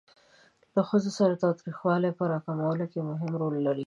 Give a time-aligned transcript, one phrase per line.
[0.75, 3.79] له ښځو سره د تاوتریخوالي په را کمولو کې مهم رول لري.